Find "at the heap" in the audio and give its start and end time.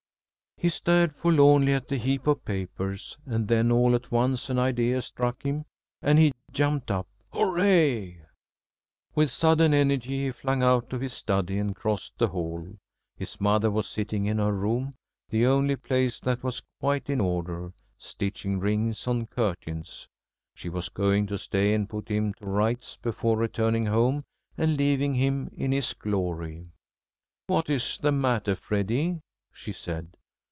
1.73-2.27